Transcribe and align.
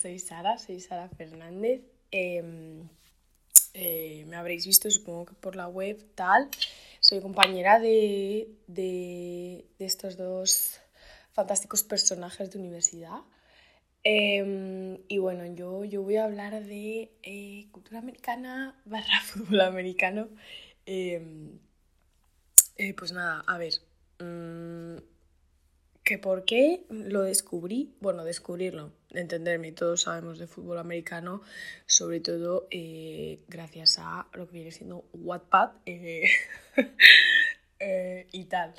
soy 0.00 0.18
Sara, 0.18 0.58
soy 0.58 0.80
Sara 0.80 1.08
Fernández. 1.08 1.82
Em, 2.10 2.88
eh, 3.74 4.24
me 4.28 4.36
habréis 4.36 4.66
visto, 4.66 4.90
supongo 4.90 5.26
que 5.26 5.34
por 5.34 5.56
la 5.56 5.68
web, 5.68 5.96
tal. 6.14 6.48
Soy 7.00 7.20
compañera 7.20 7.78
de, 7.78 8.48
de, 8.66 9.66
estos 9.78 10.16
dos 10.16 10.80
fantásticos 11.32 11.82
personajes 11.82 12.50
de 12.50 12.58
universidad. 12.58 13.20
Em, 14.02 14.98
y 15.08 15.18
bueno, 15.18 15.44
yo, 15.54 15.84
yo 15.84 16.02
voy 16.02 16.16
a 16.16 16.24
hablar 16.24 16.64
de 16.64 17.12
eh, 17.22 17.68
cultura 17.70 17.98
americana 17.98 18.74
barra 18.86 19.20
fútbol 19.24 19.60
americano. 19.60 20.28
Em, 20.86 21.58
pues 22.96 23.12
nada, 23.12 23.44
a 23.46 23.58
ver. 23.58 23.74
Mm, 24.18 24.96
que 26.04 26.18
por 26.18 26.44
qué 26.44 26.84
lo 26.88 27.22
descubrí, 27.22 27.94
bueno, 28.00 28.24
descubrirlo, 28.24 28.92
entenderme, 29.10 29.72
todos 29.72 30.02
sabemos 30.02 30.38
de 30.38 30.46
fútbol 30.46 30.78
americano, 30.78 31.42
sobre 31.86 32.20
todo 32.20 32.66
eh, 32.70 33.40
gracias 33.48 33.98
a 33.98 34.26
lo 34.32 34.46
que 34.46 34.54
viene 34.54 34.72
siendo 34.72 35.04
Wattpad 35.12 35.72
eh, 35.86 36.30
eh, 37.78 38.26
y 38.32 38.44
tal. 38.44 38.74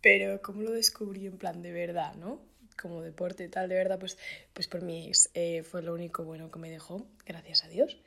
Pero 0.00 0.40
cómo 0.42 0.62
lo 0.62 0.72
descubrí 0.72 1.26
en 1.26 1.38
plan 1.38 1.62
de 1.62 1.72
verdad, 1.72 2.14
¿no? 2.14 2.40
Como 2.80 3.02
deporte 3.02 3.48
tal, 3.48 3.68
de 3.68 3.76
verdad, 3.76 3.98
pues, 3.98 4.18
pues 4.52 4.66
por 4.66 4.82
mí 4.82 5.10
es, 5.10 5.30
fue 5.68 5.82
lo 5.82 5.94
único 5.94 6.24
bueno 6.24 6.50
que 6.50 6.58
me 6.58 6.70
dejó, 6.70 7.06
gracias 7.24 7.64
a 7.64 7.68
Dios. 7.68 8.00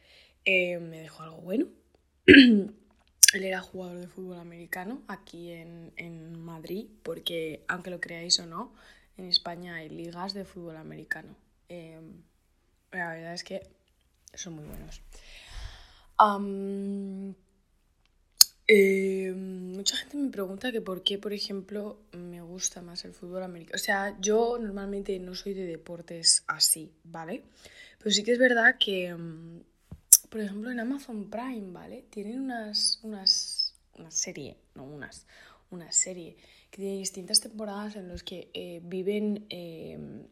me 0.46 1.00
dejó 1.00 1.24
algo 1.24 1.38
bueno. 1.38 1.68
Él 3.36 3.44
era 3.44 3.60
jugador 3.60 4.00
de 4.00 4.08
fútbol 4.08 4.40
americano 4.40 5.02
aquí 5.08 5.52
en, 5.52 5.92
en, 5.98 6.40
Madrid, 6.40 6.88
porque 7.04 7.66
aunque 7.68 7.90
lo 7.90 8.00
creáis 8.00 8.40
o 8.40 8.46
no, 8.46 8.74
en 9.18 9.26
España 9.26 9.76
hay 9.76 9.90
ligas 9.90 10.34
de 10.34 10.46
fútbol 10.46 10.78
americano. 10.78 11.36
Em, 11.68 12.24
la 12.92 13.10
verdad 13.10 13.34
es 13.34 13.44
que 13.44 13.62
son 14.34 14.54
muy 14.54 14.66
buenos. 14.66 15.02
Em, 18.68 19.74
mucha 19.74 19.98
gente 19.98 20.18
me 20.18 20.30
pregunta 20.32 20.72
que 20.72 20.82
por 20.82 21.04
qué, 21.04 21.18
por 21.20 21.34
ejemplo, 21.34 22.00
me 22.14 22.42
gusta 22.42 22.82
más 22.82 23.04
el 23.06 23.14
fútbol 23.14 23.44
americano. 23.44 23.76
O 23.76 23.84
sea, 23.84 24.18
yo 24.22 24.58
normalmente 24.58 25.20
no 25.20 25.36
soy 25.36 25.54
de 25.54 25.66
deportes 25.66 26.44
así, 26.48 26.92
¿vale? 27.04 27.44
Pero 28.00 28.12
sí 28.12 28.24
que 28.24 28.32
es 28.32 28.40
verdad 28.40 28.78
que 28.80 29.08
em, 29.08 29.62
por 30.36 30.44
ejemplo, 30.44 30.70
en 30.70 30.82
Amazon 30.82 31.30
Prime, 31.30 31.72
¿vale? 31.72 32.08
Tienen 32.10 32.42
unas, 32.42 33.00
unas, 33.04 33.74
una 33.98 34.12
serie, 34.12 34.58
no 34.74 34.84
unas, 34.84 35.26
una 35.70 35.94
serie 35.94 36.36
que 36.70 36.82
tiene 36.82 36.98
distintas 36.98 37.40
temporadas 37.40 37.96
en 37.96 38.10
las 38.10 38.22
que 38.22 38.50
eh, 38.54 38.82
viven 38.84 39.46
em, 39.48 40.28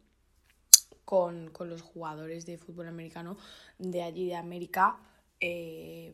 con, 1.06 1.50
los 1.58 1.80
jugadores 1.80 2.44
de 2.44 2.58
fútbol 2.58 2.88
americano 2.88 3.38
de 3.78 4.02
allí 4.02 4.26
de 4.26 4.36
América 4.36 4.98
em, 5.40 6.12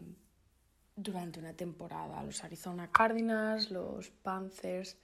durante 0.94 1.40
una 1.40 1.54
temporada. 1.54 2.22
Los 2.22 2.44
Arizona 2.44 2.92
Cardinals, 2.92 3.72
los 3.72 4.10
Panthers, 4.10 4.98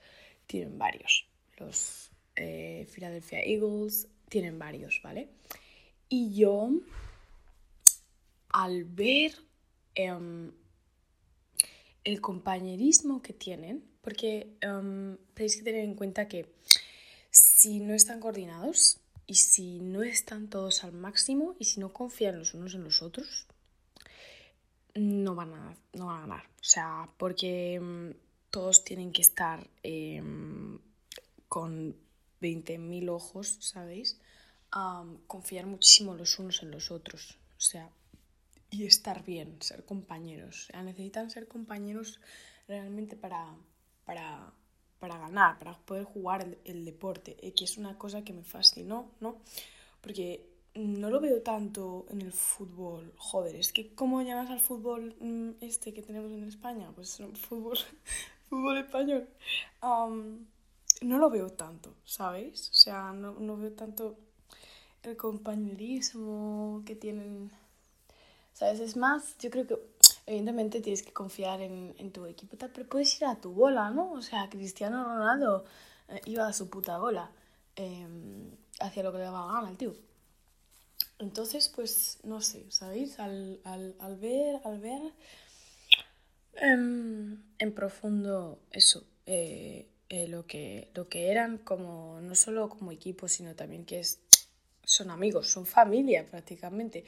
tienen 0.47 0.79
varios. 0.79 1.27
Los 1.57 2.12
eh, 2.37 2.87
Philadelphia 2.95 3.41
Eagles, 3.41 4.07
tienen 4.29 4.61
varios, 4.61 5.01
¿vale? 5.03 5.29
Y 6.09 6.33
yo 6.37 6.70
al 8.57 8.85
ver 8.85 9.36
em, 9.95 10.51
el 12.05 12.23
compañerismo 12.23 13.20
que 13.20 13.35
tienen, 13.35 13.85
porque 14.01 14.57
um, 14.67 15.19
tenéis 15.35 15.57
que 15.57 15.63
tener 15.63 15.85
en 15.85 15.95
cuenta 15.95 16.27
que 16.27 16.55
si 17.30 17.80
no 17.80 17.92
están 17.92 18.19
coordinados 18.19 18.98
y 19.27 19.35
si 19.35 19.80
no 19.80 20.03
están 20.03 20.48
todos 20.48 20.85
al 20.85 20.92
máximo 20.92 21.55
y 21.58 21.67
si 21.67 21.80
no 21.80 21.92
confían 21.92 22.39
los 22.39 22.55
unos 22.55 22.75
en 22.75 22.85
los 22.85 23.03
otros, 23.03 23.47
no 24.95 25.35
van 25.35 25.53
a, 25.53 25.77
no 25.92 26.07
van 26.07 26.17
a 26.17 26.20
ganar. 26.20 26.47
O 26.47 26.64
sea, 26.64 27.11
porque 27.19 27.75
em, 27.75 28.14
todos 28.51 28.85
tienen 28.85 29.13
que 29.13 29.20
estar 29.20 29.69
con 31.48 31.95
20.000 32.41 33.11
ojos, 33.11 33.59
¿sabéis? 33.61 34.19
confiar 35.27 35.67
muchísimo 35.67 36.14
los 36.14 36.39
unos 36.39 36.63
en 36.63 36.70
los 36.70 36.91
otros. 36.91 37.39
O 37.57 37.61
sea, 37.61 37.91
y 38.77 38.87
estar 38.87 39.25
bien, 39.25 39.57
ser 39.61 39.85
compañeros. 39.85 40.69
necesitan 40.85 41.31
ser 41.31 41.48
compañeros 41.48 42.20
realmente 42.69 43.17
para, 43.17 43.55
para, 44.05 44.53
para 44.98 45.19
ganar, 45.19 45.59
para 45.59 45.79
poder 45.79 46.05
jugar 46.05 46.59
el, 46.64 46.85
deporte, 46.85 47.36
que 47.36 47.65
es 47.65 47.79
una 47.79 47.97
cosa 47.97 48.23
que 48.23 48.33
me 48.33 48.42
fascinó, 48.42 49.13
¿no? 49.20 49.39
Porque 50.01 50.47
no 50.75 51.09
lo 51.09 51.20
veo 51.20 51.41
tanto 51.42 52.07
en 52.11 52.20
el 52.20 52.33
fútbol. 52.33 53.15
Joder, 53.17 53.57
es 53.57 53.73
que 53.73 53.95
¿cómo 53.95 54.20
llamas 54.20 54.51
al 54.51 54.61
fútbol 54.61 55.17
mm, 55.20 55.51
este 55.63 55.95
que 55.95 56.03
tenemos 56.03 56.31
en 56.33 56.45
España? 56.45 56.92
Pues 56.95 57.17
fútbol, 57.35 57.79
fútbol 58.51 58.79
español. 58.79 59.29
no 59.83 61.19
lo 61.19 61.31
veo 61.31 61.48
tanto, 61.51 61.95
¿sabéis? 62.05 62.69
O 62.70 62.75
sea, 62.75 63.13
no, 63.13 63.33
no 63.41 63.57
veo 63.57 63.73
tanto 63.73 64.19
el 65.03 65.17
compañerismo 65.17 66.83
que 66.85 66.97
tienen 66.97 67.51
¿Sabes? 68.56 68.80
Es 68.80 68.96
más, 68.96 69.36
yo 69.36 69.50
creo 69.50 69.67
que 69.67 69.77
evidentemente 70.24 70.80
tienes 70.80 71.02
que 71.02 71.12
confiar 71.12 71.61
en, 71.61 71.94
en 71.98 72.11
tu 72.11 72.24
equipo, 72.24 72.56
pero 72.56 72.89
puedes 72.89 73.14
ir 73.20 73.27
a 73.27 73.39
tu 73.39 73.52
bola, 73.52 73.90
¿no? 73.90 74.12
O 74.12 74.22
sea, 74.22 74.48
Cristiano 74.48 75.05
Ronaldo 75.05 75.67
eh, 76.08 76.22
iba 76.24 76.46
a 76.48 76.55
su 76.55 76.70
puta 76.70 76.96
bola, 76.96 77.30
em, 77.77 78.50
hacia 78.80 79.02
lo 79.02 79.12
que 79.12 79.18
le 79.18 79.24
daba 79.24 79.52
gana 79.52 79.68
al 79.68 79.77
tío. 79.77 79.94
Entonces, 81.18 81.68
pues, 81.68 82.18
no 82.24 82.40
sé, 82.40 82.64
¿sabéis? 82.70 83.18
Al, 83.18 83.61
al, 83.64 83.94
al 84.00 84.17
ver, 84.17 84.58
al 84.64 84.80
ver 84.80 85.02
em, 86.55 87.42
en 87.58 87.74
profundo 87.74 88.58
eso, 88.73 89.05
eh, 89.27 89.86
eh, 90.08 90.28
lo, 90.28 90.46
que, 90.46 90.90
lo 90.94 91.11
que 91.11 91.30
eran 91.30 91.58
como, 91.58 92.20
no 92.23 92.34
solo 92.34 92.70
como 92.70 92.90
equipo, 92.90 93.28
sino 93.28 93.55
también 93.55 93.84
que 93.84 94.00
es, 94.00 94.18
son 94.83 95.11
amigos, 95.11 95.46
son 95.50 95.67
familia 95.67 96.27
prácticamente. 96.30 97.05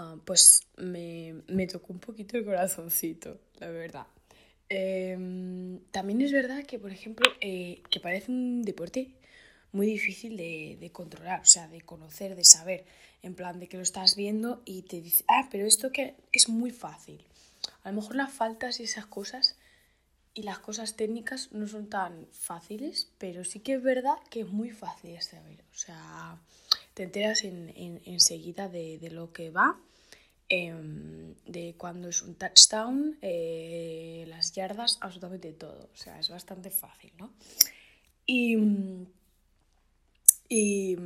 Ah, 0.00 0.14
pues 0.24 0.62
me, 0.76 1.42
me, 1.48 1.66
tocó 1.66 1.92
un 1.92 1.98
poquito 1.98 2.36
el 2.36 2.44
corazoncito, 2.44 3.40
la 3.58 3.68
verdad. 3.68 4.06
Em, 4.68 5.80
también 5.90 6.20
es 6.20 6.30
verdad 6.30 6.64
que, 6.64 6.78
por 6.78 6.92
ejemplo, 6.92 7.28
eh, 7.40 7.82
que 7.90 7.98
parece 7.98 8.30
un 8.30 8.62
deporte 8.62 9.16
muy 9.72 9.88
difícil 9.88 10.36
de, 10.36 10.76
de, 10.80 10.92
controlar, 10.92 11.40
o 11.40 11.44
sea, 11.44 11.66
de 11.66 11.80
conocer, 11.80 12.36
de 12.36 12.44
saber, 12.44 12.84
en 13.22 13.34
plan 13.34 13.58
de 13.58 13.68
que 13.68 13.76
lo 13.76 13.82
estás 13.82 14.14
viendo 14.14 14.62
y 14.64 14.82
te 14.82 15.00
dice, 15.00 15.24
ah, 15.26 15.48
pero 15.50 15.66
esto 15.66 15.90
que 15.90 16.14
es 16.30 16.48
muy 16.48 16.70
fácil. 16.70 17.24
A 17.82 17.90
lo 17.90 17.96
mejor 17.96 18.14
las 18.14 18.32
faltas 18.32 18.78
y 18.78 18.84
esas 18.84 19.06
cosas 19.06 19.56
y 20.32 20.44
las 20.44 20.60
cosas 20.60 20.94
técnicas 20.94 21.50
no 21.50 21.66
son 21.66 21.88
tan 21.88 22.28
fáciles, 22.30 23.10
pero 23.18 23.44
sí 23.44 23.58
que 23.58 23.74
es 23.74 23.82
verdad 23.82 24.14
que 24.30 24.42
es 24.42 24.48
muy 24.48 24.70
fácil 24.70 25.10
de 25.10 25.20
saber. 25.20 25.64
O 25.72 25.76
sea, 25.76 26.38
te 26.94 27.02
enteras 27.02 27.42
enseguida 27.42 28.68
de, 28.68 29.00
lo 29.10 29.32
que 29.32 29.50
va, 29.50 29.80
em, 30.48 31.34
de 31.46 31.74
cuando 31.76 32.08
es 32.08 32.22
un 32.22 32.34
touchdown, 32.34 33.18
eh, 33.22 34.24
las 34.28 34.52
yardas, 34.52 34.98
absolutamente 35.00 35.52
todo. 35.52 35.90
O 35.92 35.96
sea, 35.96 36.18
es 36.18 36.28
bastante 36.28 36.70
fácil, 36.70 37.12
¿no? 37.18 37.32
Y, 38.26 38.56
y, 40.48 40.96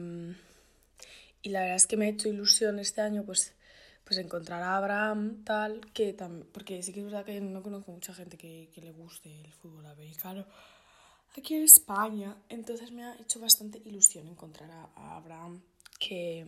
la 1.44 1.60
verdad 1.60 1.76
es 1.76 1.86
que 1.86 1.96
me 1.96 2.06
ha 2.06 2.08
hecho 2.08 2.28
ilusión 2.28 2.78
este 2.78 3.00
año, 3.00 3.24
pues, 3.24 3.54
pues 4.04 4.18
encontrar 4.18 4.62
a 4.62 4.76
Abraham, 4.76 5.44
tal, 5.44 5.80
que 5.92 6.12
también, 6.12 6.48
porque 6.52 6.82
sí 6.82 6.92
que 6.92 7.00
es 7.00 7.06
verdad 7.06 7.24
que 7.24 7.40
no 7.40 7.62
conozco 7.62 7.92
mucha 7.92 8.14
gente 8.14 8.36
que, 8.36 8.70
que 8.74 8.80
le 8.80 8.92
guste 8.92 9.40
el 9.40 9.52
fútbol 9.52 9.86
americano 9.86 10.46
aquí 11.36 11.54
en 11.54 11.62
España. 11.64 12.36
Entonces 12.48 12.90
me 12.92 13.04
ha 13.04 13.14
hecho 13.20 13.40
bastante 13.40 13.80
ilusión 13.84 14.28
encontrar 14.28 14.70
a 14.70 15.16
Abraham 15.16 15.62
que, 16.08 16.44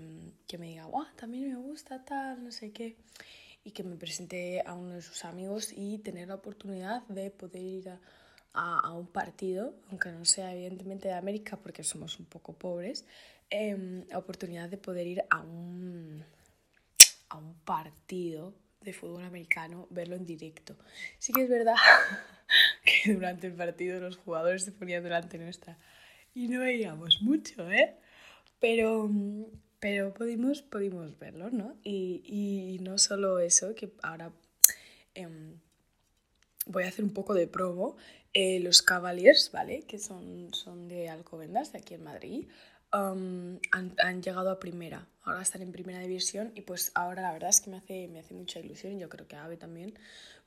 que 0.49 0.59
me 0.59 0.67
diga, 0.67 0.85
guau, 0.87 1.07
también 1.15 1.49
me 1.49 1.57
gusta 1.57 2.05
tal, 2.05 2.43
no 2.43 2.51
sé 2.51 2.73
qué, 2.73 2.97
y 3.63 3.71
que 3.71 3.85
me 3.85 3.95
presente 3.97 4.63
a 4.67 4.75
uno 4.75 4.95
de 4.95 5.03
sus 5.03 5.25
amigos 5.25 5.73
y 5.73 5.99
tener 5.99 6.29
la 6.29 6.35
oportunidad 6.35 7.03
de 7.07 7.31
poder 7.31 7.63
ir 7.63 7.89
a, 7.89 8.01
a, 8.53 8.93
un 8.93 9.07
partido, 9.07 9.77
aunque 9.91 10.11
no 10.11 10.25
sea 10.25 10.53
evidentemente 10.53 11.09
de 11.09 11.15
América 11.15 11.57
porque 11.57 11.85
somos 11.85 12.19
un 12.19 12.27
poco 12.27 12.55
pobres, 12.55 13.07
eh, 13.51 14.05
oportunidad 14.15 14.69
de 14.69 14.79
poder 14.79 15.07
ir 15.07 15.25
a 15.31 15.41
un, 15.41 16.25
a 17.29 17.39
un 17.39 17.55
partido 17.61 18.55
de 18.81 18.93
fútbol 18.93 19.25
americano, 19.25 19.87
verlo 19.91 20.17
en 20.17 20.27
directo. 20.27 20.77
Sí 21.19 21.33
que 21.33 21.43
es 21.43 21.49
verdad 21.49 21.77
que 22.85 23.15
durante 23.15 23.47
el 23.47 23.55
partido 23.55 24.01
los 24.01 24.17
jugadores 24.17 24.65
se 24.65 24.73
ponían 24.73 25.05
delante 25.05 25.39
nuestra 25.39 25.79
y 26.35 26.49
no 26.49 26.61
veíamos 26.61 27.23
mucho, 27.23 27.71
¿eh? 27.71 27.97
Pero, 28.65 29.11
pero 29.79 30.15
pudimos, 30.15 30.63
pudimos 30.63 31.19
verlo, 31.19 31.51
¿no? 31.51 31.77
Y, 31.83 32.23
y 32.25 32.79
no 32.83 32.97
solo 32.97 33.39
eso, 33.39 33.75
que 33.75 33.93
ahora 34.03 34.33
em, 35.13 35.61
voy 36.65 36.85
a 36.85 36.89
hacer 36.89 37.05
un 37.05 37.13
poco 37.13 37.35
de 37.35 37.47
promo. 37.47 37.99
Eh, 38.33 38.61
los 38.61 38.81
Cavaliers, 38.81 39.51
¿vale? 39.53 39.83
Que 39.83 39.99
son, 39.99 40.49
son 40.55 40.89
de 40.89 41.11
Alcobendas, 41.11 41.75
de 41.75 41.81
aquí 41.81 41.93
en 41.93 42.05
Madrid. 42.05 42.49
han, 42.91 43.61
han, 43.71 44.23
llegado 44.23 44.51
a 44.51 44.59
primera. 44.59 45.07
Ahora 45.25 45.43
están 45.43 45.61
en 45.61 45.71
primera 45.71 45.99
división 45.99 46.51
y 46.55 46.63
pues 46.63 46.91
ahora 46.95 47.21
la 47.21 47.35
verdad 47.35 47.51
es 47.51 47.61
que 47.61 47.69
me 47.69 47.77
hace, 47.77 48.09
me 48.09 48.21
hace 48.21 48.33
mucha 48.33 48.61
ilusión 48.61 48.95
y 48.95 48.99
yo 48.99 49.11
creo 49.11 49.29
que 49.29 49.37
a 49.37 49.45
Ave 49.45 49.59
también 49.59 49.93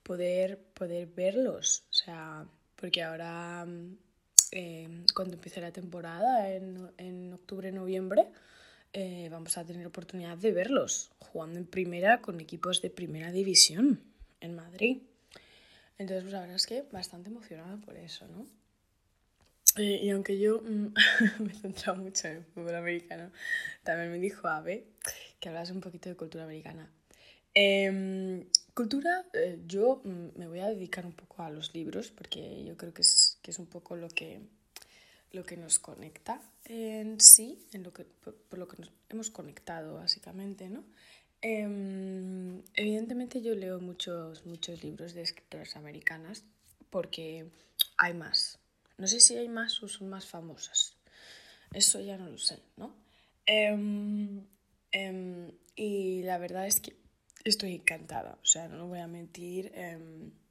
poder, 0.01 0.57
poder 0.73 1.05
verlos. 1.05 1.83
O 1.91 1.93
sea, 1.93 2.47
porque 2.77 3.03
ahora 3.03 3.67
eh, 4.51 4.87
cuando 5.13 5.35
empiece 5.35 5.61
la 5.61 5.71
temporada 5.71 6.51
en, 6.51 6.91
en 6.97 7.33
octubre, 7.33 7.71
noviembre, 7.71 8.27
eh, 8.93 9.27
vamos 9.31 9.57
a 9.57 9.65
tener 9.65 9.85
oportunidad 9.85 10.37
de 10.37 10.51
verlos 10.51 11.11
jugando 11.19 11.59
en 11.59 11.65
primera 11.65 12.21
con 12.21 12.39
equipos 12.39 12.81
de 12.81 12.89
primera 12.89 13.31
división 13.31 14.01
en 14.39 14.55
Madrid. 14.55 15.01
Entonces, 15.97 16.23
pues 16.23 16.33
la 16.33 16.41
verdad 16.41 16.55
es 16.55 16.65
que 16.65 16.83
bastante 16.91 17.29
emocionada 17.29 17.77
por 17.77 17.95
eso, 17.97 18.27
¿no? 18.27 18.45
Eh, 19.77 19.99
y 20.03 20.09
aunque 20.09 20.39
yo 20.39 20.61
mm, 20.61 20.93
me 21.43 21.51
he 21.51 21.55
centrado 21.55 21.97
mucho 21.97 22.27
en 22.27 22.37
el 22.37 22.45
fútbol 22.45 22.75
americano, 22.75 23.31
también 23.83 24.11
me 24.11 24.19
dijo 24.19 24.47
Ave 24.47 24.85
que 25.39 25.49
hablas 25.49 25.69
un 25.71 25.81
poquito 25.81 26.09
de 26.09 26.15
cultura 26.15 26.45
americana. 26.45 26.89
Em, 27.53 28.45
cultura, 28.73 29.25
eh, 29.33 29.59
yo 29.67 30.01
mm, 30.03 30.39
me 30.39 30.47
voy 30.47 30.59
a 30.59 30.67
dedicar 30.67 31.05
un 31.05 31.13
poco 31.13 31.43
a 31.43 31.49
los 31.49 31.73
libros 31.73 32.11
porque 32.11 32.63
yo 32.63 32.77
creo 32.77 32.93
que 32.93 33.01
es, 33.01 33.26
que 33.47 33.51
es 33.51 33.59
un 33.59 33.67
poco 33.67 33.95
lo 33.95 34.09
que, 34.09 34.41
lo 35.31 35.45
que 35.45 35.55
nos 35.55 35.79
conecta 35.79 36.41
en 36.65 37.21
sí, 37.21 37.65
en 37.71 37.81
lo 37.81 37.93
que, 37.93 38.03
por, 38.03 38.59
lo 38.59 38.67
que 38.67 38.75
nos 38.75 38.91
hemos 39.07 39.29
conectado 39.29 39.93
básicamente, 39.93 40.67
¿no? 40.67 40.83
Em, 41.41 42.61
evidentemente 42.73 43.41
yo 43.41 43.55
leo 43.55 43.79
muchos, 43.79 44.45
muchos 44.45 44.83
libros 44.83 45.13
de 45.13 45.21
escritoras 45.21 45.77
americanas 45.77 46.43
porque 46.89 47.49
hay 47.95 48.13
más. 48.13 48.59
No 48.97 49.07
sé 49.07 49.21
si 49.21 49.37
hay 49.37 49.47
más 49.47 49.81
o 49.81 49.87
son 49.87 50.09
más 50.09 50.25
famosas. 50.25 50.97
Eso 51.71 52.01
ya 52.01 52.17
no 52.17 52.27
lo 52.27 52.37
sé, 52.37 52.59
¿no? 52.75 52.93
Em, 53.45 54.45
em, 54.91 55.53
y 55.73 56.21
la 56.23 56.37
verdad 56.37 56.67
es 56.67 56.81
que 56.81 56.97
estoy 57.45 57.75
encantada. 57.75 58.37
O 58.43 58.45
sea, 58.45 58.67
no 58.67 58.87
voy 58.87 58.99
a 58.99 59.07
mentir. 59.07 59.71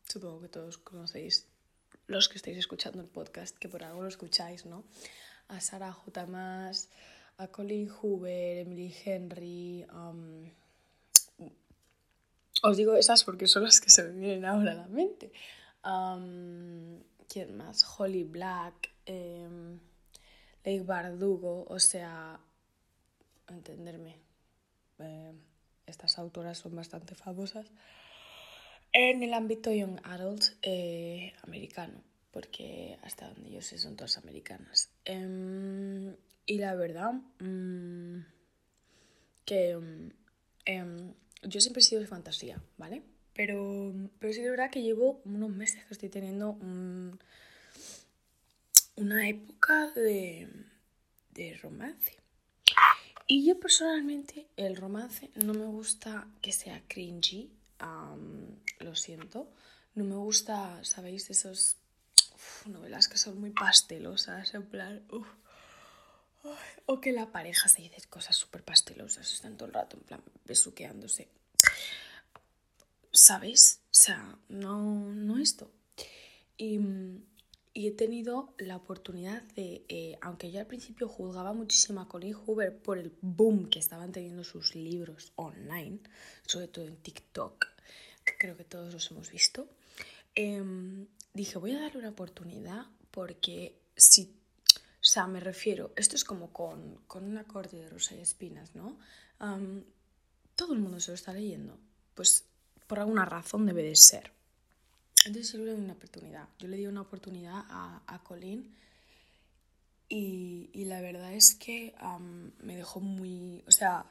supongo 0.08 0.40
que 0.40 0.48
todos 0.48 0.78
conocéis, 0.78 1.46
los 2.06 2.28
que 2.28 2.36
estáis 2.36 2.56
escuchando 2.56 3.00
el 3.00 3.08
podcast, 3.08 3.56
que 3.56 3.68
por 3.68 3.82
algo 3.84 4.02
lo 4.02 4.08
escucháis, 4.08 4.66
¿no? 4.66 4.84
A 5.48 5.60
Sarah 5.60 5.92
J. 5.92 6.26
Maas, 6.26 6.88
a 7.38 7.48
Colin 7.48 7.88
Hoover, 7.88 8.58
Emily 8.58 8.94
Henry. 9.04 9.86
Os 12.62 12.76
digo 12.76 12.96
esas 12.96 13.24
porque 13.24 13.46
son 13.46 13.64
las 13.64 13.80
que 13.80 13.90
se 13.90 14.02
me 14.04 14.18
vienen 14.18 14.44
ahora 14.44 14.72
a 14.72 14.74
la 14.74 14.86
mente. 14.86 15.32
¿Quién 17.28 17.56
más? 17.56 17.84
Holly 17.98 18.24
Black, 18.24 18.90
eh, 19.04 19.48
Lake 20.64 20.82
Bardugo, 20.82 21.64
o 21.68 21.78
sea, 21.78 22.40
entenderme, 23.48 24.18
eh, 24.98 25.32
estas 25.86 26.18
autoras 26.18 26.58
son 26.58 26.74
bastante 26.74 27.14
famosas 27.14 27.66
en 28.98 29.22
el 29.22 29.34
ámbito 29.34 29.70
young 29.70 30.00
adult 30.04 30.42
eh, 30.62 31.34
americano, 31.42 32.02
porque 32.30 32.96
hasta 33.02 33.28
donde 33.28 33.50
yo 33.50 33.60
sé 33.60 33.76
son 33.76 33.94
todas 33.94 34.16
americanas. 34.16 34.88
Em, 35.04 36.16
y 36.46 36.56
la 36.56 36.74
verdad 36.74 37.12
mm, 37.40 38.20
que 39.44 39.78
em, 40.64 41.12
yo 41.42 41.60
siempre 41.60 41.82
he 41.82 41.84
sido 41.84 42.00
de 42.00 42.06
fantasía, 42.06 42.58
¿vale? 42.78 43.02
Pero, 43.34 43.92
pero 44.18 44.32
sí 44.32 44.40
de 44.40 44.48
verdad 44.48 44.70
que 44.70 44.82
llevo 44.82 45.20
unos 45.26 45.50
meses 45.50 45.84
que 45.84 45.92
estoy 45.92 46.08
teniendo 46.08 46.56
una 48.96 49.28
época 49.28 49.90
de, 49.90 50.48
de 51.34 51.54
romance. 51.58 52.16
Y 53.26 53.44
yo 53.44 53.60
personalmente 53.60 54.46
el 54.56 54.74
romance 54.74 55.28
no 55.34 55.52
me 55.52 55.66
gusta 55.66 56.28
que 56.40 56.52
sea 56.52 56.82
cringy, 56.88 57.50
lo 58.78 58.94
siento. 58.94 59.50
No 59.94 60.04
me 60.04 60.16
gusta, 60.16 60.82
¿sabéis? 60.84 61.30
Esos 61.30 61.76
novelas 62.66 63.08
que 63.08 63.18
son 63.18 63.40
muy 63.40 63.50
pastelosas, 63.50 64.54
en 64.54 64.66
plan... 64.66 65.02
o 66.86 67.00
que 67.00 67.12
la 67.12 67.32
pareja 67.32 67.68
se 67.68 67.82
dice 67.82 68.02
cosas 68.08 68.36
súper 68.36 68.62
pastelosas, 68.62 69.32
están 69.32 69.56
todo 69.56 69.68
el 69.68 69.74
rato 69.74 69.96
en 69.96 70.02
plan 70.04 70.22
besuqueándose. 70.44 71.28
¿Sabéis? 73.12 73.80
O 73.84 73.94
sea, 73.94 74.38
no, 74.48 75.12
no 75.14 75.38
esto. 75.38 75.70
Y 77.76 77.88
he 77.88 77.90
tenido 77.90 78.54
la 78.56 78.74
oportunidad 78.74 79.42
de, 79.54 79.84
eh, 79.90 80.16
aunque 80.22 80.50
yo 80.50 80.60
al 80.60 80.66
principio 80.66 81.08
juzgaba 81.08 81.52
muchísimo 81.52 82.00
a 82.00 82.08
Colin 82.08 82.32
Hoover 82.32 82.74
por 82.74 82.96
el 82.96 83.12
boom 83.20 83.68
que 83.68 83.78
estaban 83.78 84.12
teniendo 84.12 84.44
sus 84.44 84.74
libros 84.74 85.34
online, 85.36 85.98
sobre 86.46 86.68
todo 86.68 86.86
en 86.86 86.96
TikTok, 86.96 87.66
que 88.24 88.38
creo 88.38 88.56
que 88.56 88.64
todos 88.64 88.94
los 88.94 89.10
hemos 89.10 89.30
visto, 89.30 89.68
em, 90.34 91.06
dije, 91.34 91.58
voy 91.58 91.72
a 91.72 91.80
darle 91.80 91.98
una 91.98 92.08
oportunidad 92.08 92.86
porque 93.10 93.78
si, 93.94 94.34
o 94.72 95.04
sea, 95.04 95.26
me 95.26 95.40
refiero, 95.40 95.92
esto 95.96 96.16
es 96.16 96.24
como 96.24 96.54
con, 96.54 97.02
con 97.06 97.24
un 97.24 97.36
acorde 97.36 97.76
de 97.76 97.90
Rosa 97.90 98.14
y 98.14 98.20
Espinas, 98.20 98.74
¿no? 98.74 98.96
todo 100.54 100.72
el 100.72 100.78
mundo 100.78 100.98
se 100.98 101.10
lo 101.10 101.14
está 101.14 101.34
leyendo. 101.34 101.78
Pues 102.14 102.46
por 102.86 103.00
alguna 103.00 103.26
razón 103.26 103.66
debe 103.66 103.82
de 103.82 103.96
ser. 103.96 104.32
Entonces 105.26 105.52
yo 105.52 105.58
le 105.58 105.74
di 105.74 105.80
una 105.80 105.94
oportunidad. 105.94 106.48
Yo 106.60 106.68
le 106.68 106.76
di 106.76 106.86
una 106.86 107.00
oportunidad 107.00 107.64
a, 107.68 108.00
a 108.06 108.22
Colin 108.22 108.72
y, 110.08 110.70
y, 110.72 110.84
la 110.84 111.00
verdad 111.00 111.34
es 111.34 111.56
que 111.56 111.94
me 112.62 112.76
dejó 112.76 113.00
muy, 113.00 113.64
o 113.66 113.72
sea, 113.72 114.06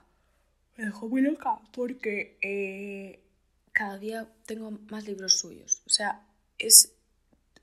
me 0.76 0.84
dejó 0.84 1.08
muy 1.08 1.22
loca 1.22 1.62
porque 1.72 2.38
eh, 2.42 3.24
cada 3.72 3.98
día 3.98 4.30
tengo 4.46 4.72
más 4.72 5.06
libros 5.06 5.40
suyos. 5.40 5.82
O 5.86 5.90
sea, 5.90 6.28
es 6.58 6.94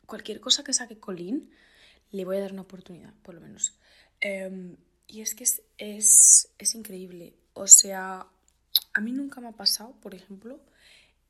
cualquier 0.07 0.41
cosa 0.41 0.65
que 0.65 0.73
saque 0.73 0.99
Colin, 0.99 1.51
le 2.11 2.25
voy 2.25 2.39
a 2.39 2.41
dar 2.41 2.53
una 2.55 2.63
oportunidad, 2.63 3.13
por 3.23 3.35
lo 3.35 3.43
menos. 3.43 3.79
Em, 4.23 4.79
y 5.07 5.21
es 5.21 5.35
que 5.35 5.45
es, 5.45 5.63
es, 5.77 6.49
es 6.59 6.75
increíble. 6.75 7.35
O 7.53 7.67
sea, 7.67 8.27
a 8.95 9.01
mí 9.03 9.13
nunca 9.13 9.43
me 9.43 9.49
ha 9.49 9.53
pasado, 9.53 9.93
por 10.01 10.15
ejemplo, 10.15 10.59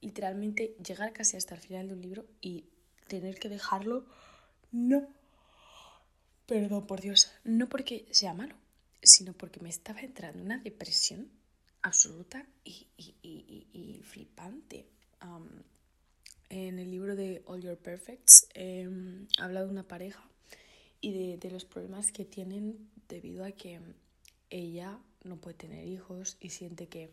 literalmente 0.02 0.76
llegar 0.85 1.12
casi 1.12 1.37
hasta 1.37 1.54
el 1.54 1.61
final 1.61 1.88
de 1.88 1.94
un 1.94 2.02
libro 2.02 2.26
y 2.40 2.64
tener 3.06 3.38
que 3.38 3.49
dejarlo, 3.49 4.04
no. 4.71 5.09
Perdón, 6.47 6.87
por 6.87 7.00
Dios, 7.00 7.30
no 7.44 7.68
porque 7.68 8.06
sea 8.11 8.35
malo, 8.35 8.56
sino 9.02 9.32
porque 9.32 9.61
me 9.61 9.71
estaba 9.71 10.00
entrando 10.00 10.42
una 10.42 10.59
depresión 10.59 11.30
absoluta 11.82 12.47
y, 12.64 12.88
flipante. 14.02 14.87
en 16.50 16.78
el 16.78 16.90
libro 16.90 17.16
de 17.16 17.42
All 17.47 17.62
Your 17.62 17.78
Perfects 17.78 18.49
em, 18.54 19.26
habla 19.38 19.64
de 19.64 19.71
una 19.71 19.88
pareja 19.88 20.23
y 21.00 21.12
de, 21.12 21.38
de 21.38 21.50
los 21.50 21.64
problemas 21.64 22.12
que 22.12 22.25
tienen 22.25 22.90
debido 23.09 23.44
a 23.44 23.52
que 23.52 23.80
ella 24.50 24.99
no 25.25 25.37
puede 25.37 25.56
tener 25.56 25.87
hijos 25.87 26.37
y 26.40 26.50
siente 26.50 26.88
que 26.88 27.11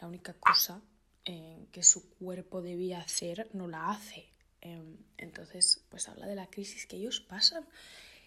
la 0.00 0.08
única 0.08 0.34
cosa 0.34 0.82
que 1.24 1.82
su 1.82 2.08
cuerpo 2.10 2.62
debía 2.62 3.00
hacer 3.00 3.48
no 3.52 3.68
la 3.68 3.90
hace. 3.90 4.28
Em, 4.60 4.96
entonces, 5.18 5.84
pues 5.88 6.08
habla 6.08 6.26
de 6.26 6.36
la 6.36 6.48
crisis 6.48 6.86
que 6.86 6.96
ellos 6.96 7.20
pasan 7.20 7.66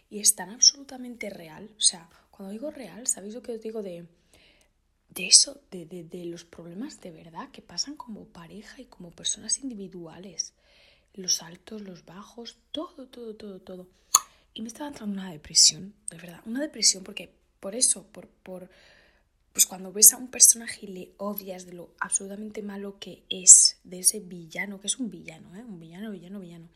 y 0.10 0.20
es 0.20 0.36
tan 0.36 0.50
absolutamente 0.50 1.30
real. 1.30 1.70
O 1.78 1.82
sea, 1.82 2.10
cuando 2.32 2.52
digo 2.52 2.72
real, 2.72 3.08
¿sabéis 3.08 3.34
lo 3.34 3.42
que 3.42 3.54
os 3.54 3.62
digo 3.62 3.82
de, 3.82 4.06
de 5.10 5.28
eso, 5.28 5.62
de, 5.72 5.86
de, 5.86 6.04
de 6.04 6.26
los 6.26 6.44
problemas 6.44 7.00
de 7.02 7.12
verdad 7.12 7.50
que 7.52 7.62
pasan 7.62 7.96
como 7.96 8.26
pareja 8.26 8.82
y 8.82 8.86
como 8.86 9.12
personas 9.12 9.60
individuales? 9.60 10.54
Los 11.14 11.42
altos, 11.42 11.82
los 11.82 12.04
bajos, 12.06 12.58
todo, 12.72 13.08
todo, 13.08 13.36
todo, 13.36 13.60
todo. 13.60 13.88
Y 14.54 14.62
me 14.62 14.68
estaba 14.68 14.90
entrando 14.90 15.14
una 15.22 15.32
depresión, 15.32 15.94
de 16.10 16.18
verdad, 16.18 16.42
una 16.46 16.62
depresión 16.62 17.04
porque 17.04 17.34
por 17.60 17.76
eso, 17.76 18.06
por, 18.08 18.28
por, 18.28 18.70
pues 19.56 19.66
cuando 19.66 19.94
ves 19.94 20.12
a 20.12 20.18
un 20.18 20.28
personaje 20.28 20.80
y 20.82 20.88
le 20.88 21.12
odias 21.16 21.66
de 21.66 21.72
lo 21.72 21.90
absolutamente 22.02 22.62
malo 22.62 23.00
que 23.00 23.24
es, 23.30 23.80
de 23.86 24.00
ese 24.00 24.20
villano, 24.20 24.82
que 24.82 24.88
es 24.88 25.00
un 25.00 25.10
villano, 25.10 25.56
¿eh? 25.56 25.64
un 25.64 25.80
villano, 25.80 26.12
villano, 26.12 26.42
villano, 26.42 26.68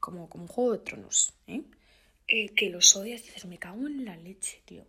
como, 0.00 0.28
como 0.28 0.42
un 0.42 0.48
juego 0.48 0.72
de 0.72 0.78
tronos, 0.80 1.32
¿eh? 1.46 1.62
Eh, 2.26 2.48
que 2.56 2.70
los 2.70 2.96
odias 2.96 3.20
y 3.20 3.26
dices, 3.26 3.44
me 3.44 3.60
cago 3.60 3.86
en 3.86 4.04
la 4.04 4.16
leche, 4.16 4.60
tío, 4.64 4.84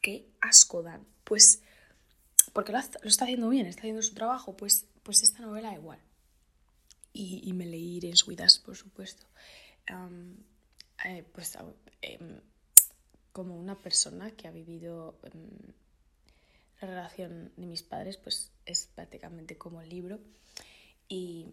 qué 0.00 0.28
asco 0.40 0.84
dan. 0.84 1.04
Pues, 1.24 1.60
porque 2.52 2.70
lo, 2.70 2.78
está 2.78 3.24
haciendo 3.24 3.48
bien, 3.48 3.66
está 3.66 3.80
haciendo 3.80 4.02
su 4.02 4.14
trabajo, 4.14 4.56
pues, 4.56 4.86
pues 5.02 5.24
esta 5.24 5.40
novela 5.40 5.74
igual. 5.74 5.98
Y, 7.12 7.42
y 7.42 7.52
me 7.52 7.66
leí 7.66 7.96
Irene 7.96 8.14
Suidas, 8.14 8.60
por 8.60 8.76
supuesto. 8.76 9.26
pues 11.32 11.58
em, 12.00 12.40
como 13.32 13.56
una 13.56 13.76
persona 13.76 14.30
que 14.30 14.46
ha 14.46 14.52
vivido 14.52 15.18
em, 15.24 15.72
la 16.80 16.88
relación 16.88 17.52
de 17.56 17.66
mis 17.66 17.82
padres 17.82 18.16
pues 18.16 18.52
es 18.66 18.88
prácticamente 18.94 19.56
como 19.56 19.80
el 19.80 19.88
libro 19.88 20.20
y, 21.08 21.48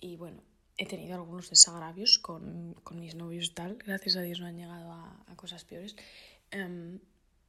y 0.00 0.16
bueno, 0.16 0.42
he 0.76 0.86
tenido 0.86 1.14
algunos 1.14 1.50
desagravios 1.50 2.18
con, 2.18 2.74
con, 2.84 3.00
mis 3.00 3.14
novios 3.14 3.46
y 3.46 3.54
tal, 3.54 3.76
gracias 3.76 4.16
a 4.16 4.22
Dios 4.22 4.40
no 4.40 4.46
han 4.46 4.56
llegado 4.56 4.92
a, 4.92 5.24
a 5.26 5.36
cosas 5.36 5.64
peores, 5.64 5.96
um, 6.54 6.98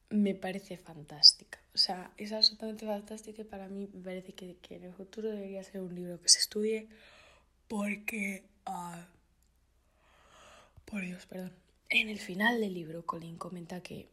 me 0.09 0.33
parece 0.33 0.77
fantástica. 0.77 1.59
O 1.73 1.77
sea, 1.77 2.11
es 2.17 2.31
absolutamente 2.33 2.85
fantástica 2.85 3.41
y 3.41 3.45
para 3.45 3.67
mí 3.67 3.87
me 3.93 4.03
parece 4.03 4.33
que, 4.33 4.57
en 4.69 4.83
el 4.83 4.93
futuro 4.93 5.29
debería 5.29 5.63
ser 5.63 5.81
un 5.81 5.93
libro 5.93 6.19
que 6.21 6.29
se 6.29 6.39
estudie 6.39 6.89
porque... 7.67 8.43
Ah, 8.65 9.07
por 10.85 11.01
Dios, 11.01 11.25
perdón. 11.27 11.53
En 11.89 12.09
el 12.09 12.19
final 12.19 12.59
del 12.59 12.73
libro, 12.73 13.05
Colin 13.05 13.37
comenta 13.37 13.81
que 13.81 14.09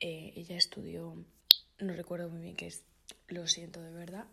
eh, 0.00 0.32
ella 0.34 0.56
estudió, 0.56 1.24
no 1.78 1.92
recuerdo 1.92 2.28
muy 2.28 2.42
bien 2.42 2.56
qué 2.56 2.66
es, 2.66 2.82
lo 3.28 3.46
siento 3.46 3.80
de 3.80 3.92
verdad, 3.92 4.26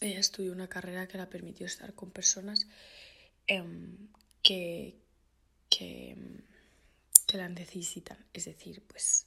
ella 0.00 0.20
estudió 0.20 0.52
una 0.52 0.68
carrera 0.68 1.08
que 1.08 1.18
la 1.18 1.28
permitió 1.28 1.66
estar 1.66 1.94
con 1.94 2.10
personas 2.10 2.66
em, 3.46 4.08
que, 4.42 4.96
que, 5.68 6.16
que 7.26 7.36
la 7.36 7.48
necesitan, 7.48 8.18
es 8.32 8.44
decir, 8.44 8.82
pues 8.86 9.26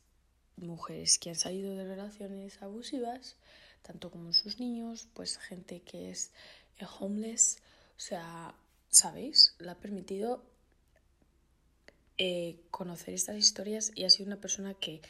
mujeres 0.57 1.17
que 1.17 1.29
han 1.29 1.35
salido 1.35 1.75
de 1.75 1.85
relaciones 1.85 2.61
abusivas, 2.61 3.35
tanto 3.81 4.11
como 4.11 4.33
sus 4.33 4.59
niños, 4.59 5.07
pues 5.13 5.37
gente 5.37 5.81
que 5.81 6.11
es 6.11 6.31
eh, 6.77 6.85
homeless, 6.99 7.57
o 7.97 7.99
sea, 7.99 8.55
¿sabéis? 8.89 9.55
Le 9.59 9.71
ha 9.71 9.75
permitido 9.75 10.43
eh, 12.17 12.59
conocer 12.69 13.13
estas 13.13 13.37
historias 13.37 13.91
y 13.95 14.03
ha 14.03 14.09
sido 14.09 14.27
una 14.27 14.39
persona 14.39 14.73
que, 14.73 15.01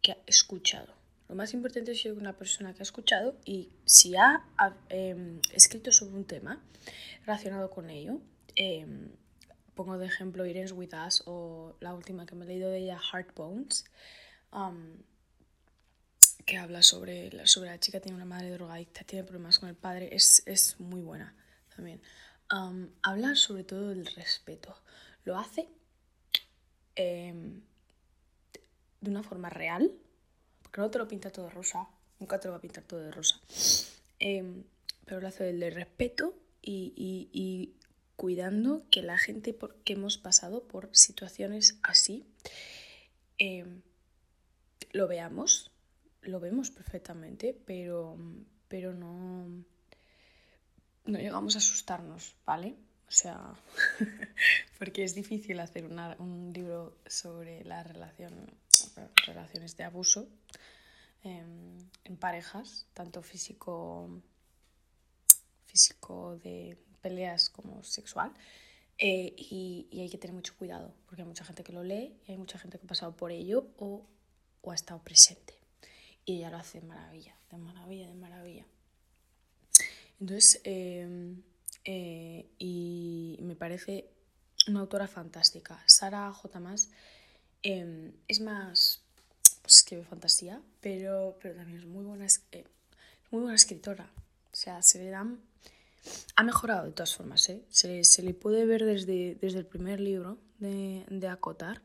que, 0.00 0.12
ha 0.12 0.18
escuchado. 0.26 0.94
Lo 1.28 1.34
más 1.34 1.52
importante 1.52 1.92
es 1.92 2.00
ser 2.00 2.12
una 2.12 2.36
persona 2.36 2.72
que 2.72 2.80
ha 2.80 2.82
escuchado 2.82 3.38
y 3.44 3.70
si 3.84 4.16
ha, 4.16 4.44
em, 4.88 5.40
escrito 5.52 5.92
sobre 5.92 6.14
un 6.14 6.24
tema 6.24 6.62
relacionado 7.26 7.70
con 7.70 7.90
ello, 7.90 8.20
em, 8.54 9.10
pongo 9.74 9.98
de 9.98 10.06
ejemplo 10.06 10.46
Irene 10.46 10.72
With 10.72 10.94
Us 11.06 11.22
o 11.26 11.76
la 11.80 11.94
última 11.94 12.26
que 12.26 12.34
me 12.34 12.44
he 12.44 12.48
leído 12.48 12.70
de 12.70 12.78
ella, 12.78 12.98
Heart 12.98 13.34
Bones, 13.34 13.84
que 16.44 16.56
habla 16.56 16.82
sobre 16.82 17.30
la, 17.32 17.46
sobre 17.46 17.68
la 17.68 17.78
chica 17.78 18.00
tiene 18.00 18.16
una 18.16 18.24
madre 18.24 18.50
drogadicta, 18.50 19.04
tiene 19.04 19.22
problemas 19.24 19.58
con 19.58 19.68
el 19.68 19.76
padre, 19.76 20.08
es, 20.12 20.42
es 20.46 20.80
muy 20.80 21.02
buena 21.02 21.34
también. 21.76 22.00
habla 23.02 23.34
sobre 23.34 23.64
todo 23.64 23.90
del 23.90 24.06
respeto. 24.06 24.74
Lo 25.24 25.38
hace 25.38 25.68
em, 26.96 27.62
de 29.00 29.10
una 29.10 29.22
forma 29.22 29.50
real, 29.50 29.92
porque 30.62 30.80
no 30.80 30.90
te 30.90 30.98
lo 30.98 31.08
pinta 31.08 31.30
todo 31.30 31.50
rosa, 31.50 31.88
nunca 32.18 32.40
te 32.40 32.48
lo 32.48 32.52
va 32.52 32.58
a 32.58 32.60
pintar 32.60 32.84
todo 32.84 33.00
de 33.00 33.10
rosa, 33.10 33.40
em, 34.18 34.64
pero 35.04 35.20
lo 35.20 35.28
hace 35.28 35.44
del 35.44 35.60
de 35.60 35.70
respeto 35.70 36.34
y, 36.62 36.92
y, 36.96 37.28
y, 37.32 37.74
cuidando 38.16 38.82
que 38.90 39.02
la 39.02 39.16
gente 39.16 39.56
que 39.84 39.92
hemos 39.92 40.18
pasado 40.18 40.64
por 40.64 40.88
situaciones 40.92 41.78
así 41.84 42.26
em, 43.38 43.82
lo 44.90 45.06
veamos, 45.06 45.70
lo 46.22 46.40
vemos 46.40 46.70
perfectamente, 46.70 47.56
pero, 47.64 48.16
pero 48.66 48.92
no, 48.92 49.46
no 51.04 51.18
llegamos 51.18 51.54
a 51.54 51.58
asustarnos, 51.58 52.34
¿vale? 52.44 52.74
O 53.08 53.10
sea, 53.10 53.54
porque 54.78 55.04
es 55.04 55.14
difícil 55.14 55.60
hacer 55.60 55.86
un 56.18 56.52
libro 56.52 56.98
sobre 57.06 57.64
la 57.64 57.82
relación, 57.82 58.34
relaciones 59.26 59.76
de 59.76 59.84
abuso 59.84 60.28
em, 61.22 61.78
en 62.04 62.16
parejas, 62.16 62.86
tanto 62.94 63.22
físico, 63.22 64.22
físico 65.64 66.38
de 66.38 66.78
peleas 67.00 67.50
como 67.50 67.82
sexual. 67.82 68.32
Eh, 68.98 69.32
y, 69.36 69.86
y, 69.92 70.00
hay 70.00 70.10
que 70.10 70.18
tener 70.18 70.34
mucho 70.34 70.56
cuidado, 70.56 70.92
porque 71.06 71.22
hay 71.22 71.28
mucha 71.28 71.44
gente 71.44 71.62
que 71.62 71.72
lo 71.72 71.84
lee 71.84 72.20
y 72.26 72.32
hay 72.32 72.38
mucha 72.38 72.58
gente 72.58 72.78
que 72.78 72.84
ha 72.84 72.88
pasado 72.88 73.14
por 73.16 73.30
ello 73.30 73.70
o 73.76 74.04
o 74.60 74.72
ha 74.72 74.74
estado 74.74 75.02
presente. 75.02 75.54
Y 76.24 76.36
ella 76.36 76.50
lo 76.50 76.58
hace 76.58 76.80
de 76.80 76.86
maravilla, 76.86 77.36
de 77.50 77.56
maravilla, 77.56 78.08
de 78.08 78.14
maravilla. 78.14 78.66
Entonces, 80.20 80.60
em, 80.64 81.42
eh, 81.84 82.50
y 82.58 83.38
me 83.40 83.56
parece 83.56 84.10
una 84.66 84.80
autora 84.80 85.06
fantástica. 85.06 85.82
Sara 85.86 86.30
J. 86.32 86.60
Más 86.60 86.90
em, 87.62 88.12
es 88.28 88.40
más, 88.40 89.02
pues 89.62 89.76
escribe 89.76 90.04
fantasía, 90.04 90.60
pero, 90.80 91.38
pero 91.42 91.56
también 91.56 91.78
es 91.80 91.86
muy 91.86 92.04
buena, 92.04 92.26
eh, 92.52 92.64
muy 93.30 93.42
buena 93.42 93.56
escritora. 93.56 94.10
O 94.52 94.56
sea, 94.56 94.82
se 94.82 94.98
le 94.98 95.10
dan... 95.10 95.40
Ha 96.36 96.42
mejorado 96.42 96.86
de 96.86 96.92
todas 96.92 97.14
formas, 97.14 97.48
¿eh? 97.48 97.62
se, 97.68 98.04
se, 98.04 98.22
le 98.22 98.32
puede 98.32 98.64
ver 98.64 98.84
desde, 98.84 99.36
desde 99.40 99.58
el 99.58 99.66
primer 99.66 100.00
libro 100.00 100.38
de, 100.58 101.04
de 101.10 101.28
Acotar 101.28 101.82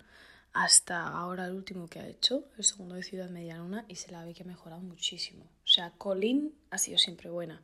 hasta 0.53 1.08
ahora 1.08 1.48
el 1.48 1.53
último 1.53 1.88
que 1.88 2.00
ha 2.00 2.08
hecho, 2.08 2.46
el 2.58 2.63
segundo 2.63 2.96
de 2.96 3.03
Ciudad 3.03 3.30
Medialuna, 3.30 3.86
y 3.88 3.96
se 3.96 4.12
la 4.12 4.24
ve 4.24 4.34
que 4.34 4.44
ha 4.44 4.46
mejorado 4.46 4.82
muchísimo. 4.82 5.44
O 5.44 5.68
sea, 5.68 5.92
Colin 5.98 6.53
ha 6.70 6.77
sido 6.77 7.00
siempre 7.00 7.30
buena, 7.30 7.62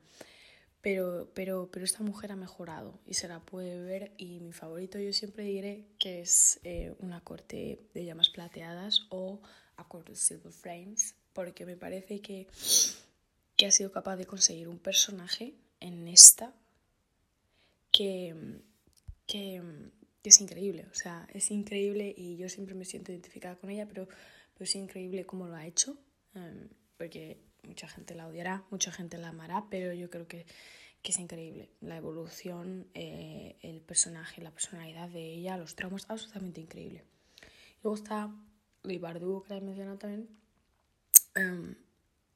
pero, 0.81 1.29
pero, 1.33 1.69
pero 1.71 1.86
esta 1.86 2.03
mujer 2.03 2.31
ha 2.31 2.36
mejorado 2.36 3.00
y 3.05 3.13
se 3.15 3.27
la 3.27 3.39
puede 3.39 3.81
ver. 3.81 4.13
Y 4.17 4.39
mi 4.39 4.53
favorito 4.53 5.00
yo 5.00 5.13
siempre 5.13 5.43
diré 5.43 5.86
que 5.98 6.21
es 6.21 6.59
eh, 6.63 6.95
una 7.00 7.21
corte 7.21 7.79
de 7.93 8.05
llamas 8.05 8.29
plateadas 8.29 9.07
o 9.09 9.41
a 9.77 9.88
corte 9.88 10.12
de 10.12 10.17
silver 10.17 10.53
frames, 10.53 11.15
porque 11.33 11.65
me 11.65 11.77
parece 11.77 12.21
que, 12.21 12.48
que 13.55 13.65
ha 13.65 13.71
sido 13.71 13.91
capaz 13.91 14.17
de 14.17 14.25
conseguir 14.25 14.67
un 14.67 14.79
personaje 14.79 15.55
en 15.79 16.07
esta 16.07 16.53
que, 17.91 18.36
que 19.25 19.62
que 20.21 20.29
es 20.29 20.41
increíble, 20.41 20.86
o 20.91 20.95
sea, 20.95 21.27
es 21.33 21.50
increíble 21.51 22.13
y 22.15 22.36
yo 22.38 22.50
siempre 22.50 22.75
me 22.75 22.86
siento 22.86 23.12
identificada 23.12 23.55
con 23.55 23.69
ella, 23.69 23.88
pero, 23.88 24.07
pero 24.53 24.63
es 24.65 24.75
increíble 24.75 25.25
cómo 25.25 25.48
lo 25.48 25.55
ha 25.55 25.65
hecho, 25.65 25.98
em, 26.36 26.67
porque 26.99 27.39
mucha 27.63 27.87
gente 27.87 28.13
la 28.13 28.27
odiará, 28.27 28.65
mucha 28.69 28.91
gente 28.91 29.17
la 29.17 29.29
amará, 29.29 29.65
pero 29.69 29.93
yo 29.93 30.09
creo 30.09 30.27
que, 30.27 30.45
que 31.01 31.11
es 31.13 31.19
increíble. 31.19 31.69
La 31.79 31.95
evolución, 31.95 32.87
eh, 32.93 33.55
el 33.61 33.79
personaje, 33.79 34.41
la 34.41 34.51
personalidad 34.51 35.07
de 35.07 35.33
ella, 35.33 35.57
los 35.57 35.75
traumas, 35.75 36.05
absolutamente 36.09 36.59
increíble. 36.59 37.05
Luego 37.81 37.95
está 37.95 38.29
Lee 38.83 38.97
Bardugo, 38.97 39.43
que 39.43 39.53
la 39.53 39.59
he 39.59 39.61
mencionado 39.61 39.97
también. 39.97 40.29
Em, 41.35 41.75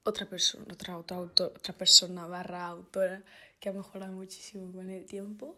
otra 0.05 0.25
persona, 0.25 0.65
otra, 0.71 0.97
otra, 0.97 1.19
otra 1.19 1.73
persona 1.73 2.25
barra 2.25 2.65
autora 2.65 3.21
que 3.59 3.67
ha 3.67 3.73
mejorado 3.73 4.13
muchísimo 4.13 4.71
con 4.71 4.89
el 4.89 5.05
tiempo 5.05 5.57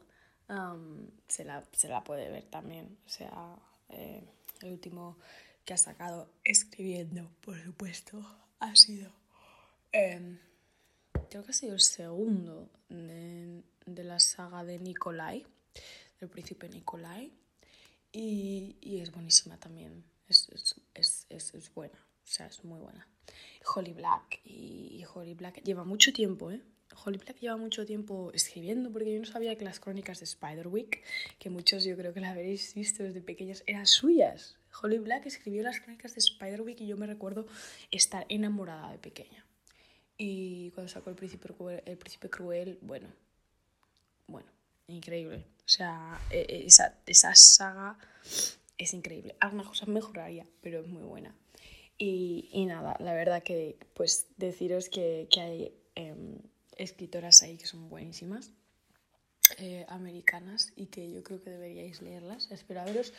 se, 1.28 1.46
la, 1.46 1.64
se, 1.72 1.88
la, 1.88 2.04
puede 2.04 2.30
ver 2.30 2.46
también. 2.46 2.98
O 3.06 3.10
sea, 3.10 3.56
eh, 3.90 4.24
el 4.62 4.72
último 4.72 5.18
que 5.64 5.74
ha 5.74 5.78
sacado 5.78 6.30
escribiendo, 6.44 7.30
por 7.42 7.62
supuesto, 7.62 8.24
ha 8.70 8.76
sido... 8.76 9.12
Em, 9.92 10.40
creo 11.30 11.44
que 11.44 11.52
ha 11.52 11.54
sido 11.54 11.74
el 11.74 11.82
segundo 11.82 12.70
de, 12.90 13.64
de, 13.86 14.04
la 14.04 14.20
saga 14.20 14.64
de 14.64 14.80
Nikolai, 14.80 15.46
del 16.20 16.30
príncipe 16.30 16.70
Nikolai. 16.70 17.32
Y, 18.12 18.78
y 18.82 19.00
es 19.00 19.12
buenísima 19.12 19.58
también. 19.58 20.04
Es, 20.28 20.50
es, 20.94 21.26
es, 21.30 21.54
es, 21.54 21.74
buena. 21.74 21.98
O 21.98 22.28
sea, 22.28 22.48
es 22.48 22.64
muy 22.64 22.80
buena. 22.80 23.08
Holly 23.74 23.94
Black. 23.94 24.42
Y, 24.44 24.98
y 25.00 25.06
Holly 25.14 25.34
Black 25.34 25.62
lleva 25.64 25.84
mucho 25.84 26.14
tiempo, 26.14 26.52
¿eh? 26.52 26.62
Holly 27.04 27.18
Black 27.18 27.40
lleva 27.40 27.58
mucho 27.58 27.86
tiempo 27.86 28.32
escribiendo 28.34 28.92
porque 28.92 29.14
yo 29.14 29.20
no 29.20 29.26
sabía 29.26 29.58
que 29.58 29.66
las 29.66 29.80
crónicas 29.80 30.20
de 30.20 30.26
Spiderwick, 30.26 31.04
que 31.40 31.50
muchos 31.50 31.84
yo 31.84 31.98
creo 31.98 32.14
que 32.14 32.22
las 32.22 32.32
habréis 32.32 32.74
visto 32.74 33.04
desde 33.04 33.22
pequeñas, 33.22 33.64
eran 33.66 33.86
suyas. 33.86 34.58
Holly 34.82 35.00
Black 35.00 35.26
escribió 35.26 35.64
las 35.64 35.80
crónicas 35.80 36.16
de 36.16 36.22
Spiderwick 36.22 36.82
y 36.82 36.88
yo 36.88 36.98
me 36.98 37.08
recuerdo 37.08 37.46
estar 37.92 38.26
enamorada 38.30 38.92
de 38.92 38.98
pequeña. 38.98 39.46
Y 40.18 40.72
cuando 40.72 40.92
sacó 40.92 41.10
el 41.10 41.16
príncipe 41.16 41.50
cruel, 41.54 41.84
el 41.86 41.98
príncipe 41.98 42.30
cruel 42.30 42.80
bueno, 42.82 43.08
bueno, 44.28 44.48
increíble. 44.88 45.46
O 45.66 45.70
sea, 45.70 46.20
e, 46.30 46.42
e, 46.42 46.66
esa, 46.66 46.98
esa 47.06 47.36
saga 47.36 47.98
es 48.78 48.94
increíble. 48.94 49.36
Algunas 49.40 49.68
cosas 49.68 49.88
mejoraría, 49.88 50.46
pero 50.62 50.80
es 50.82 50.88
muy 50.88 51.04
buena. 51.04 51.36
Y, 51.98 52.50
y 52.52 52.66
nada, 52.66 52.96
la 53.00 53.14
verdad 53.14 53.44
que 53.44 53.78
pues 53.94 54.28
deciros 54.38 54.90
que, 54.90 55.28
que 55.32 55.42
hay... 55.42 55.74
Em, 55.96 56.40
escritoras 56.78 57.42
ahí 57.44 57.58
que 57.58 57.66
son 57.66 57.90
buenísimas, 57.90 58.52
eh, 59.58 59.86
americanas, 59.90 60.74
y 60.76 60.88
que 60.88 61.12
yo 61.12 61.24
creo 61.24 61.42
que 61.42 61.50
deberíais 61.50 62.02
leerlas. 62.02 62.50
Espero 62.52 62.82
haberos 62.82 63.14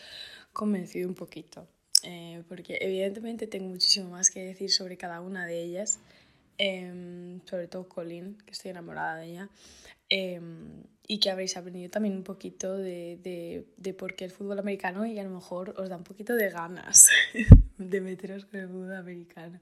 convencido 0.53 1.09
un 1.09 1.15
poquito, 1.15 1.67
eh, 2.03 2.43
porque 2.49 2.79
evidentemente 2.81 3.47
tengo 3.47 3.69
muchísimo 3.69 4.11
más 4.11 4.31
que 4.31 4.43
decir 4.45 4.71
sobre 4.71 4.97
cada 4.97 5.21
una 5.21 5.47
de 5.47 5.63
ellas, 5.63 6.01
em, 6.59 7.41
sobre 7.47 7.69
todo 7.69 7.89
Colin, 7.89 8.39
que 8.39 8.53
estoy 8.53 8.71
enamorada 8.71 9.17
de 9.17 9.27
ella. 9.27 9.51
Em, 10.09 10.85
y 11.09 11.19
que 11.19 11.31
habréis 11.31 11.57
aprendido 11.57 11.91
también 11.91 12.17
un 12.17 12.23
poquito 12.25 12.77
de, 12.77 13.19
de, 13.23 13.67
de, 13.77 13.95
por 13.95 14.15
qué 14.15 14.25
el 14.25 14.31
fútbol 14.31 14.59
americano 14.59 15.07
y 15.07 15.19
a 15.19 15.25
lo 15.25 15.31
mejor 15.31 15.75
os 15.79 15.89
da 15.89 15.97
un 15.97 16.05
poquito 16.05 16.35
de 16.35 16.51
ganas 16.51 17.09
de 17.79 18.01
meteros 18.01 18.45
con 18.47 18.61
el 18.61 18.69
fútbol 18.69 18.95
americano. 18.95 19.61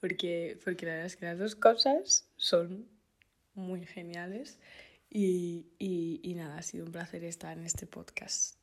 Porque, 0.00 0.58
porque 0.64 0.86
la 0.86 0.92
verdad 0.92 1.06
es 1.06 1.16
que 1.16 1.26
las 1.26 1.38
dos 1.38 1.54
cosas 1.54 2.28
son 2.36 2.88
muy 3.54 3.86
geniales. 3.86 4.58
Y, 5.16 5.68
y, 5.78 6.20
y 6.24 6.34
nada, 6.34 6.58
ha 6.58 6.62
sido 6.62 6.84
un 6.84 6.90
placer 6.90 7.22
estar 7.22 7.56
en 7.56 7.64
este 7.64 7.86
podcast. 7.86 8.56